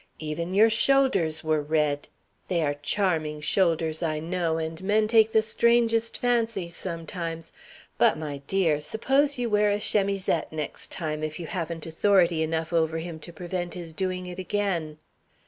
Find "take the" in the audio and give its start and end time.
5.07-5.43